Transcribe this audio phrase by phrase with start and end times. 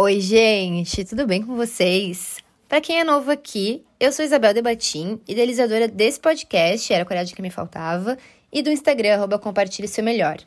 [0.00, 2.36] Oi, gente, tudo bem com vocês?
[2.68, 7.34] Para quem é novo aqui, eu sou Isabel Debatim, idealizadora desse podcast, Era a Coragem
[7.34, 8.16] que Me Faltava,
[8.52, 10.38] e do Instagram, arroba Compartilhe Seu Melhor.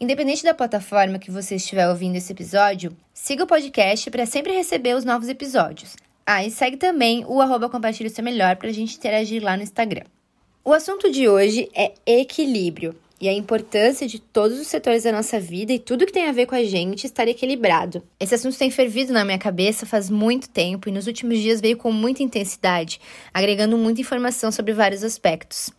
[0.00, 4.94] Independente da plataforma que você estiver ouvindo esse episódio, siga o podcast para sempre receber
[4.94, 5.96] os novos episódios.
[6.24, 9.64] Ah, e segue também o arroba Compartilhe Seu Melhor para a gente interagir lá no
[9.64, 10.04] Instagram.
[10.64, 15.38] O assunto de hoje é equilíbrio e a importância de todos os setores da nossa
[15.38, 18.02] vida e tudo que tem a ver com a gente estar equilibrado.
[18.18, 21.76] Esse assunto tem fervido na minha cabeça faz muito tempo e nos últimos dias veio
[21.76, 23.00] com muita intensidade,
[23.32, 25.70] agregando muita informação sobre vários aspectos.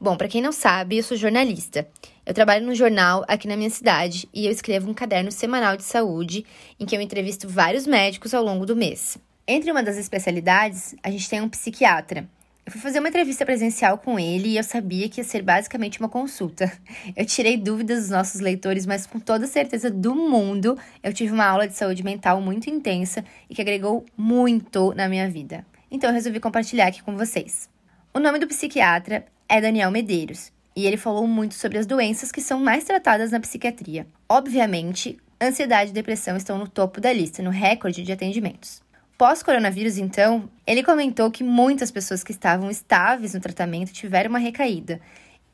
[0.00, 1.86] Bom, para quem não sabe, eu sou jornalista.
[2.24, 5.82] Eu trabalho no jornal aqui na minha cidade e eu escrevo um caderno semanal de
[5.82, 6.46] saúde
[6.78, 9.18] em que eu entrevisto vários médicos ao longo do mês.
[9.44, 12.28] Entre uma das especialidades, a gente tem um psiquiatra.
[12.64, 15.98] Eu fui fazer uma entrevista presencial com ele e eu sabia que ia ser basicamente
[15.98, 16.72] uma consulta.
[17.16, 21.44] Eu tirei dúvidas dos nossos leitores, mas com toda certeza do mundo, eu tive uma
[21.44, 25.66] aula de saúde mental muito intensa e que agregou muito na minha vida.
[25.90, 27.68] Então eu resolvi compartilhar aqui com vocês.
[28.14, 32.40] O nome do psiquiatra é Daniel Medeiros, e ele falou muito sobre as doenças que
[32.40, 34.06] são mais tratadas na psiquiatria.
[34.28, 38.82] Obviamente, ansiedade e depressão estão no topo da lista, no recorde de atendimentos.
[39.18, 45.00] Pós-coronavírus, então, ele comentou que muitas pessoas que estavam estáveis no tratamento tiveram uma recaída.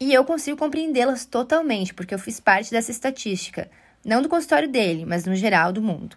[0.00, 3.68] E eu consigo compreendê-las totalmente, porque eu fiz parte dessa estatística,
[4.04, 6.16] não do consultório dele, mas no geral do mundo.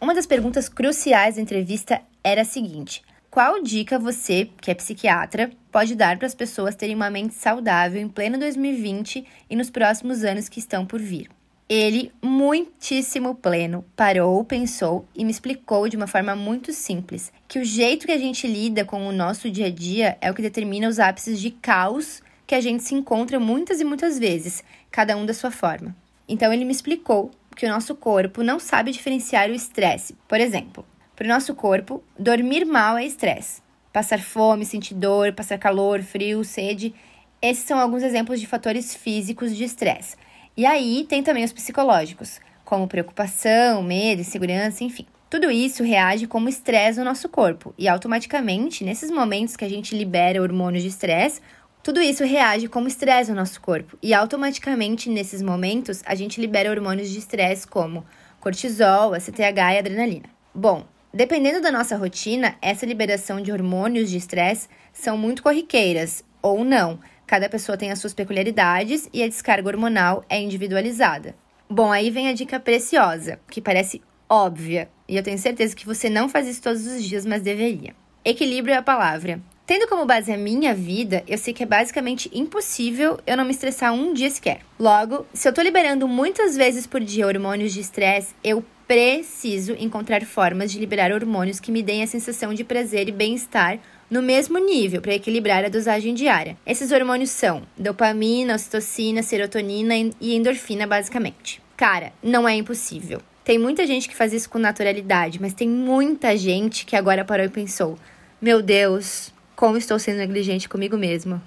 [0.00, 5.50] Uma das perguntas cruciais da entrevista era a seguinte: qual dica você, que é psiquiatra,
[5.70, 10.22] pode dar para as pessoas terem uma mente saudável em pleno 2020 e nos próximos
[10.22, 11.30] anos que estão por vir?
[11.66, 17.64] Ele, muitíssimo pleno, parou, pensou e me explicou de uma forma muito simples que o
[17.64, 20.86] jeito que a gente lida com o nosso dia a dia é o que determina
[20.86, 25.24] os ápices de caos que a gente se encontra muitas e muitas vezes, cada um
[25.24, 25.96] da sua forma.
[26.28, 30.14] Então ele me explicou que o nosso corpo não sabe diferenciar o estresse.
[30.28, 30.84] Por exemplo,
[31.22, 33.62] para o nosso corpo, dormir mal é estresse.
[33.92, 36.92] Passar fome, sentir dor, passar calor, frio, sede.
[37.40, 40.16] Esses são alguns exemplos de fatores físicos de estresse.
[40.56, 45.06] E aí tem também os psicológicos, como preocupação, medo, insegurança, enfim.
[45.30, 49.96] Tudo isso reage como estresse no nosso corpo e automaticamente, nesses momentos que a gente
[49.96, 51.40] libera hormônios de estresse,
[51.84, 56.68] tudo isso reage como estresse no nosso corpo e automaticamente nesses momentos a gente libera
[56.68, 58.04] hormônios de estresse como
[58.40, 60.28] cortisol, ACTH e adrenalina.
[60.54, 60.84] Bom,
[61.14, 66.98] Dependendo da nossa rotina, essa liberação de hormônios de estresse são muito corriqueiras ou não.
[67.26, 71.36] Cada pessoa tem as suas peculiaridades e a descarga hormonal é individualizada.
[71.68, 76.08] Bom, aí vem a dica preciosa, que parece óbvia, e eu tenho certeza que você
[76.08, 77.94] não faz isso todos os dias, mas deveria.
[78.24, 79.38] Equilíbrio é a palavra.
[79.66, 83.50] Tendo como base a minha vida, eu sei que é basicamente impossível eu não me
[83.50, 84.60] estressar um dia sequer.
[84.78, 90.22] Logo, se eu tô liberando muitas vezes por dia hormônios de estresse, eu preciso encontrar
[90.26, 93.78] formas de liberar hormônios que me deem a sensação de prazer e bem-estar
[94.10, 96.58] no mesmo nível para equilibrar a dosagem diária.
[96.66, 101.58] Esses hormônios são dopamina, ocitocina, serotonina e endorfina, basicamente.
[101.74, 103.22] Cara, não é impossível.
[103.42, 107.46] Tem muita gente que faz isso com naturalidade, mas tem muita gente que agora parou
[107.46, 107.98] e pensou:
[108.42, 111.40] meu Deus, como estou sendo negligente comigo mesmo.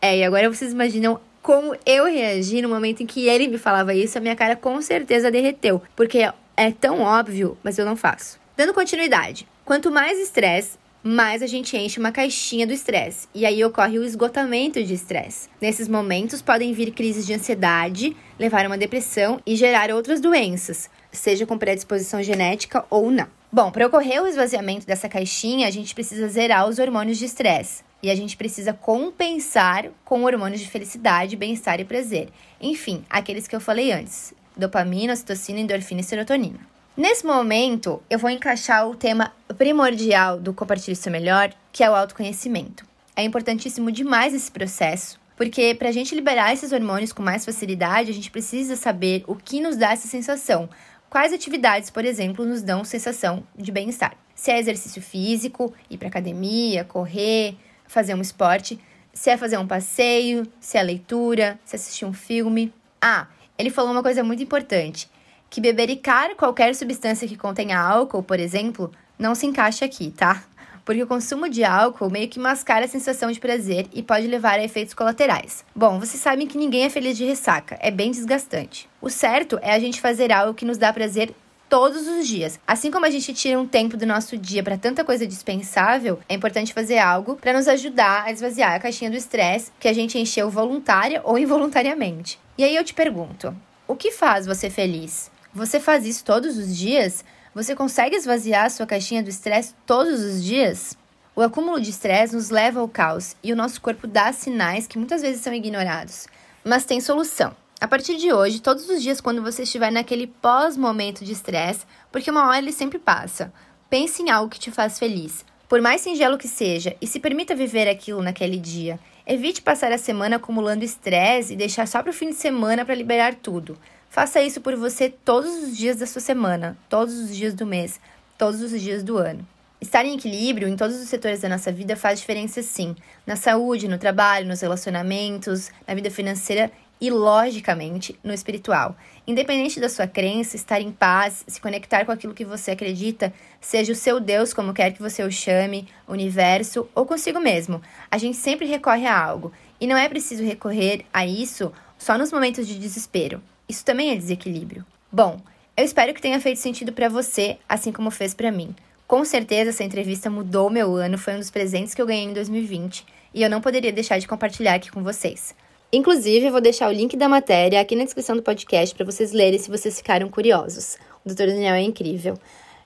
[0.00, 3.94] É, e agora vocês imaginam como eu reagi no momento em que ele me falava
[3.94, 6.26] isso, a minha cara com certeza derreteu, porque
[6.58, 8.38] é tão óbvio, mas eu não faço.
[8.56, 13.28] Dando continuidade, quanto mais estresse, mais a gente enche uma caixinha do estresse.
[13.32, 15.48] E aí ocorre o esgotamento de estresse.
[15.60, 20.90] Nesses momentos podem vir crises de ansiedade, levar a uma depressão e gerar outras doenças,
[21.12, 23.28] seja com predisposição genética ou não.
[23.50, 27.84] Bom, para ocorrer o esvaziamento dessa caixinha, a gente precisa zerar os hormônios de estresse.
[28.02, 32.28] E a gente precisa compensar com hormônios de felicidade, bem-estar e prazer.
[32.60, 36.58] Enfim, aqueles que eu falei antes: dopamina, ocitocina, endorfina e serotonina.
[36.96, 41.94] Nesse momento, eu vou encaixar o tema primordial do Compartilhe Seu Melhor, que é o
[41.94, 42.84] autoconhecimento.
[43.14, 48.10] É importantíssimo demais esse processo, porque para a gente liberar esses hormônios com mais facilidade,
[48.10, 50.68] a gente precisa saber o que nos dá essa sensação.
[51.08, 54.16] Quais atividades, por exemplo, nos dão sensação de bem-estar?
[54.34, 57.56] Se é exercício físico, ir para academia, correr,
[57.86, 58.78] fazer um esporte,
[59.12, 62.72] se é fazer um passeio, se é leitura, se é assistir um filme.
[63.00, 63.26] Ah,
[63.58, 65.10] ele falou uma coisa muito importante:
[65.50, 70.44] que bebericar qualquer substância que contenha álcool, por exemplo, não se encaixa aqui, tá?
[70.84, 74.58] Porque o consumo de álcool meio que mascara a sensação de prazer e pode levar
[74.58, 75.62] a efeitos colaterais.
[75.76, 78.88] Bom, vocês sabem que ninguém é feliz de ressaca, é bem desgastante.
[78.98, 81.34] O certo é a gente fazer algo que nos dá prazer
[81.68, 82.58] todos os dias.
[82.66, 86.34] Assim como a gente tira um tempo do nosso dia para tanta coisa dispensável, é
[86.34, 90.18] importante fazer algo para nos ajudar a esvaziar a caixinha do estresse que a gente
[90.18, 92.38] encheu voluntária ou involuntariamente.
[92.56, 93.54] E aí eu te pergunto:
[93.86, 95.30] o que faz você feliz?
[95.54, 97.24] Você faz isso todos os dias?
[97.54, 100.96] Você consegue esvaziar a sua caixinha do estresse todos os dias?
[101.34, 104.98] O acúmulo de estresse nos leva ao caos e o nosso corpo dá sinais que
[104.98, 106.26] muitas vezes são ignorados.
[106.64, 107.54] Mas tem solução.
[107.80, 112.28] A partir de hoje, todos os dias, quando você estiver naquele pós-momento de estresse, porque
[112.28, 113.52] uma hora ele sempre passa,
[113.88, 115.44] pense em algo que te faz feliz.
[115.68, 118.98] Por mais singelo que seja, e se permita viver aquilo naquele dia.
[119.24, 122.96] Evite passar a semana acumulando estresse e deixar só para o fim de semana para
[122.96, 123.78] liberar tudo.
[124.10, 128.00] Faça isso por você todos os dias da sua semana, todos os dias do mês,
[128.36, 129.46] todos os dias do ano.
[129.80, 132.96] Estar em equilíbrio em todos os setores da nossa vida faz diferença sim.
[133.24, 138.96] Na saúde, no trabalho, nos relacionamentos, na vida financeira e, logicamente, no espiritual.
[139.26, 143.92] Independente da sua crença, estar em paz, se conectar com aquilo que você acredita, seja
[143.92, 147.80] o seu Deus, como quer que você o chame, universo ou consigo mesmo.
[148.10, 149.52] A gente sempre recorre a algo.
[149.80, 153.42] E não é preciso recorrer a isso só nos momentos de desespero.
[153.68, 154.84] Isso também é desequilíbrio.
[155.10, 155.40] Bom,
[155.76, 158.74] eu espero que tenha feito sentido para você, assim como fez para mim.
[159.06, 162.32] Com certeza essa entrevista mudou meu ano, foi um dos presentes que eu ganhei em
[162.32, 165.54] 2020 e eu não poderia deixar de compartilhar aqui com vocês.
[165.92, 169.32] Inclusive, eu vou deixar o link da matéria aqui na descrição do podcast para vocês
[169.32, 170.98] lerem se vocês ficaram curiosos.
[171.24, 171.46] O Dr.
[171.46, 172.38] Daniel é incrível.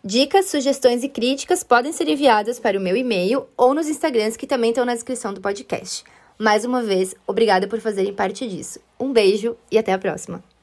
[0.04, 4.46] Dicas, sugestões e críticas podem ser enviadas para o meu e-mail ou nos Instagrams que
[4.46, 6.04] também estão na descrição do podcast.
[6.38, 8.80] Mais uma vez, obrigada por fazerem parte disso.
[8.98, 10.52] Um beijo e até a próxima!